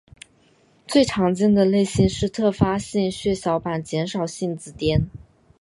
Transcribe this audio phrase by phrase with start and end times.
[0.87, 5.03] 最常见的类型是特发性血小板减少性紫癜。